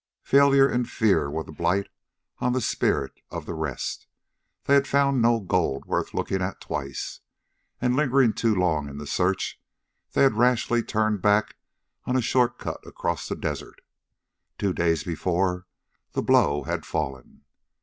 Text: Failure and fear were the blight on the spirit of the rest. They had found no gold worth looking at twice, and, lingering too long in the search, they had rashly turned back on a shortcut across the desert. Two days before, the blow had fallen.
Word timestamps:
Failure 0.23 0.67
and 0.67 0.89
fear 0.89 1.29
were 1.29 1.43
the 1.43 1.51
blight 1.51 1.87
on 2.39 2.53
the 2.53 2.59
spirit 2.61 3.21
of 3.29 3.45
the 3.45 3.53
rest. 3.53 4.07
They 4.63 4.73
had 4.73 4.87
found 4.87 5.21
no 5.21 5.39
gold 5.39 5.85
worth 5.85 6.15
looking 6.15 6.41
at 6.41 6.59
twice, 6.59 7.19
and, 7.79 7.95
lingering 7.95 8.33
too 8.33 8.55
long 8.55 8.89
in 8.89 8.97
the 8.97 9.05
search, 9.05 9.61
they 10.13 10.23
had 10.23 10.33
rashly 10.33 10.81
turned 10.81 11.21
back 11.21 11.55
on 12.05 12.15
a 12.15 12.21
shortcut 12.23 12.81
across 12.87 13.29
the 13.29 13.35
desert. 13.35 13.79
Two 14.57 14.73
days 14.73 15.03
before, 15.03 15.67
the 16.13 16.23
blow 16.23 16.63
had 16.63 16.83
fallen. 16.83 17.43